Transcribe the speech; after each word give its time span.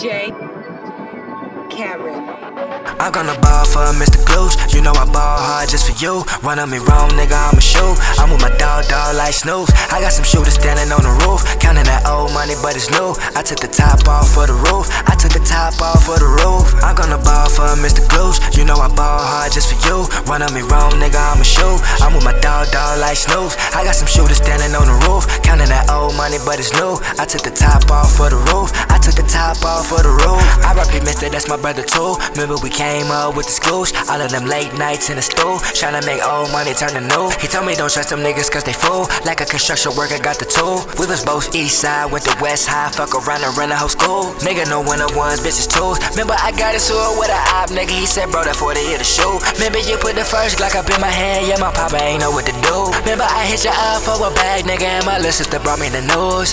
Karen. 0.00 0.40
I'm 3.00 3.12
gonna 3.12 3.36
ball 3.40 3.64
for 3.68 3.84
Mr. 4.00 4.16
Gloosh. 4.24 4.56
You 4.72 4.80
know 4.80 4.92
I 4.92 5.04
ball 5.04 5.36
hard 5.36 5.68
just 5.68 5.84
for 5.88 5.96
you. 6.00 6.24
Run 6.40 6.58
on 6.58 6.70
me 6.70 6.78
wrong, 6.78 7.10
nigga, 7.16 7.36
I'ma 7.36 7.60
shoot. 7.60 7.96
I'm 8.16 8.30
with 8.30 8.40
my 8.40 8.48
dog, 8.56 8.88
dog 8.88 9.16
like 9.16 9.34
Snoop. 9.34 9.68
I 9.92 10.00
got 10.00 10.12
some 10.12 10.24
shooters 10.24 10.54
standing 10.54 10.88
on 10.92 11.02
the 11.04 11.12
roof. 11.24 11.44
Counting 11.60 11.84
that 11.84 12.08
old 12.08 12.32
money, 12.32 12.54
but 12.62 12.76
it's 12.76 12.88
new. 12.88 13.12
I 13.36 13.42
took 13.42 13.60
the 13.60 13.68
top 13.68 14.00
off 14.08 14.32
for 14.32 14.46
the 14.46 14.56
roof. 14.56 14.88
I 15.04 15.16
took 15.16 15.32
the 15.32 15.44
top 15.44 15.76
off 15.80 16.04
for 16.04 16.16
the 16.16 16.28
roof. 16.28 16.64
I'm 16.80 16.96
gonna 16.96 17.20
ball 17.20 17.48
for 17.52 17.68
Mr. 17.76 18.00
Gloosh. 18.08 18.29
Know 18.70 18.78
I 18.78 18.86
ball 18.94 19.18
hard 19.18 19.50
just 19.50 19.66
for 19.66 19.78
you. 19.82 20.06
Run 20.30 20.46
on 20.46 20.54
me 20.54 20.62
wrong, 20.62 20.94
nigga, 21.02 21.18
I'ma 21.18 21.42
shoot. 21.42 21.82
I'm 21.98 22.14
with 22.14 22.22
my 22.22 22.38
dog, 22.38 22.70
dog 22.70 23.02
like 23.02 23.18
Snoop. 23.18 23.50
I 23.74 23.82
got 23.82 23.98
some 23.98 24.06
shooters 24.06 24.38
standing 24.38 24.78
on 24.78 24.86
the 24.86 24.94
roof. 25.10 25.26
Counting 25.42 25.66
that 25.74 25.90
old 25.90 26.14
money, 26.14 26.38
but 26.46 26.62
it's 26.62 26.70
new. 26.78 26.94
I 27.18 27.26
took 27.26 27.42
the 27.42 27.50
top 27.50 27.90
off 27.90 28.14
for 28.14 28.30
the 28.30 28.38
roof. 28.54 28.70
I 28.86 29.02
took 29.02 29.18
the 29.18 29.26
top 29.26 29.58
off 29.66 29.90
for 29.90 29.98
the 30.06 30.14
roof. 30.14 30.38
I 30.62 30.70
rap 30.78 30.86
Mister, 31.02 31.26
that's 31.26 31.50
my 31.50 31.58
brother 31.58 31.82
too. 31.82 32.14
Remember 32.38 32.62
we 32.62 32.70
came 32.70 33.10
up 33.10 33.34
with 33.34 33.50
the 33.50 33.56
schools. 33.58 33.90
All 34.06 34.22
of 34.22 34.30
them 34.30 34.46
late 34.46 34.70
nights 34.78 35.10
in 35.10 35.18
the 35.18 35.26
stool. 35.26 35.58
Tryna 35.74 36.06
make 36.06 36.22
old 36.22 36.54
money 36.54 36.70
turn 36.70 36.94
to 36.94 37.02
new. 37.02 37.26
He 37.42 37.50
told 37.50 37.66
me 37.66 37.74
don't 37.74 37.90
trust 37.90 38.14
them 38.14 38.22
niggas 38.22 38.54
cause 38.54 38.62
they 38.62 38.76
fool. 38.76 39.10
Like 39.26 39.42
a 39.42 39.50
construction 39.50 39.98
worker 39.98 40.22
got 40.22 40.38
the 40.38 40.46
tool. 40.46 40.86
We 40.94 41.10
was 41.10 41.26
both 41.26 41.50
east 41.58 41.82
side, 41.82 42.06
went 42.14 42.22
to 42.30 42.38
west 42.38 42.70
high. 42.70 42.94
Fuck 42.94 43.18
around 43.18 43.42
and 43.42 43.50
run 43.58 43.74
the 43.74 43.78
whole 43.82 43.90
school. 43.90 44.30
Nigga 44.46 44.70
no 44.70 44.78
one 44.78 45.02
of 45.02 45.10
ones, 45.18 45.42
bitches 45.42 45.66
tools. 45.66 45.98
Remember 46.14 46.38
I 46.38 46.54
got 46.54 46.78
it 46.78 46.86
sewer 46.86 47.18
with 47.18 47.34
a 47.34 47.40
op, 47.58 47.74
nigga. 47.74 47.98
He 47.98 48.06
said, 48.06 48.30
bro, 48.30 48.46
that 48.46 48.59
40 48.60 48.78
hit 48.92 48.98
the 48.98 49.08
show. 49.08 49.40
Remember 49.56 49.80
you 49.80 49.96
put 49.96 50.20
the 50.20 50.24
first 50.24 50.58
Glock 50.58 50.76
up 50.76 50.84
in 50.92 51.00
my 51.00 51.08
hand. 51.08 51.48
Yeah, 51.48 51.56
my 51.56 51.72
papa 51.72 51.96
ain't 51.96 52.20
know 52.20 52.30
what 52.30 52.44
to 52.44 52.52
do. 52.60 52.92
Remember 53.00 53.24
I 53.24 53.48
hit 53.48 53.64
your 53.64 53.72
eye 53.72 53.96
for 54.04 54.20
a 54.20 54.28
bag, 54.36 54.68
nigga. 54.68 54.84
And 55.00 55.06
my 55.06 55.16
little 55.16 55.32
sister 55.32 55.58
brought 55.58 55.80
me 55.80 55.88
the 55.88 56.04
news. 56.04 56.52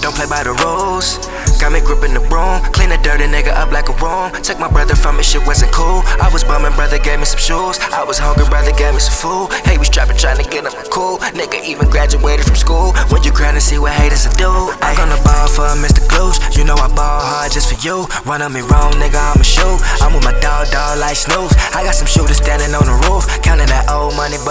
Don't 0.00 0.14
play 0.14 0.26
by 0.26 0.42
the 0.42 0.52
rules. 0.64 1.18
Got 1.60 1.72
me 1.72 1.80
gripping 1.80 2.14
the 2.14 2.20
broom. 2.28 2.60
Clean 2.72 2.90
the 2.90 2.98
dirty 3.00 3.24
nigga 3.24 3.52
up 3.56 3.72
like 3.72 3.88
a 3.88 3.96
room. 3.98 4.30
Took 4.42 4.58
my 4.60 4.68
brother 4.68 4.94
from 4.94 5.16
me, 5.16 5.22
shit 5.22 5.44
wasn't 5.46 5.72
cool. 5.72 6.04
I 6.20 6.28
was 6.32 6.44
bumming, 6.44 6.74
brother 6.76 6.98
gave 6.98 7.18
me 7.18 7.26
some 7.26 7.40
shoes. 7.40 7.80
I 7.92 8.04
was 8.04 8.18
hungry, 8.18 8.44
brother 8.46 8.72
gave 8.76 8.94
me 8.94 9.00
some 9.00 9.16
food. 9.16 9.52
Hey, 9.64 9.78
was 9.78 9.88
trapping, 9.88 10.16
trying 10.16 10.36
to 10.42 10.46
get 10.48 10.64
him 10.64 10.72
cool. 10.92 11.18
Nigga 11.32 11.64
even 11.64 11.88
graduated 11.88 12.44
from 12.44 12.56
school. 12.56 12.92
When 13.08 13.22
you 13.24 13.32
grind 13.32 13.56
and 13.56 13.64
see 13.64 13.78
what 13.78 13.92
haters 13.92 14.28
do. 14.36 14.50
I 14.84 14.94
gonna 14.96 15.18
ball 15.24 15.48
for 15.48 15.66
Mr. 15.80 16.04
Gloosh. 16.06 16.38
You 16.56 16.64
know 16.64 16.76
I 16.76 16.88
ball 16.92 17.20
hard 17.20 17.52
just 17.52 17.72
for 17.72 17.78
you. 17.80 18.06
Run 18.24 18.42
on 18.42 18.52
me 18.52 18.60
wrong, 18.68 18.92
nigga, 19.00 19.16
I'ma 19.16 19.42
shoot. 19.42 19.80
I'm 20.04 20.12
with 20.12 20.24
my 20.24 20.36
dog, 20.40 20.68
dog 20.70 20.98
like 20.98 21.16
Snoop. 21.16 21.50
I 21.74 21.82
got 21.82 21.94
some 21.94 22.06
shooters 22.06 22.36
standing 22.36 22.74
on 22.76 22.84
the 22.84 22.96
roof. 23.08 23.24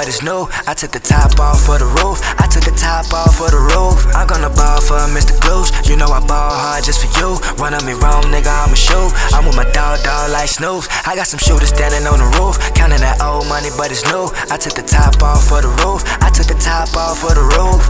But 0.05 0.13
it's 0.13 0.21
new. 0.21 0.45
I 0.69 0.77
took 0.77 0.91
the 0.93 1.01
top 1.01 1.33
off 1.41 1.65
for 1.65 1.81
the 1.81 1.89
roof. 1.97 2.21
I 2.37 2.45
took 2.45 2.61
the 2.61 2.77
top 2.77 3.09
off 3.09 3.41
for 3.41 3.49
the 3.49 3.57
roof. 3.57 4.05
I'm 4.13 4.29
gonna 4.29 4.53
ball 4.53 4.77
for 4.77 5.01
Mr. 5.09 5.33
Gloosh. 5.41 5.73
You 5.89 5.97
know 5.97 6.05
I 6.05 6.21
ball 6.21 6.53
hard 6.53 6.85
just 6.85 7.01
for 7.01 7.09
you. 7.17 7.41
Run 7.57 7.73
on 7.73 7.81
me 7.89 7.97
wrong, 7.97 8.21
nigga, 8.29 8.53
I'ma 8.53 8.77
shoot. 8.77 9.09
I'm 9.33 9.49
with 9.49 9.57
my 9.57 9.65
dog, 9.73 10.05
dog 10.05 10.29
like 10.29 10.45
Snoop. 10.45 10.85
I 11.09 11.15
got 11.17 11.25
some 11.25 11.41
shooters 11.41 11.73
standing 11.73 12.05
on 12.05 12.21
the 12.21 12.29
roof. 12.37 12.53
Counting 12.77 13.01
that 13.01 13.17
old 13.17 13.49
money, 13.49 13.73
but 13.81 13.89
it's 13.89 14.05
new. 14.05 14.29
I 14.53 14.61
took 14.61 14.77
the 14.77 14.85
top 14.85 15.25
off 15.25 15.49
for 15.49 15.65
the 15.65 15.73
roof. 15.81 16.05
I 16.21 16.29
took 16.29 16.53
the 16.53 16.59
top 16.61 16.93
off 16.93 17.25
for 17.25 17.33
the 17.33 17.41
roof. 17.57 17.81